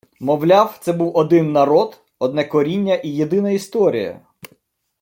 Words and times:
Мовляв, 0.19 0.77
це 0.81 0.93
був 0.93 1.17
один 1.17 1.51
народ, 1.51 2.01
одне 2.19 2.45
коріння 2.45 2.95
і 2.95 3.09
єдина 3.09 3.51
історія 3.51 4.21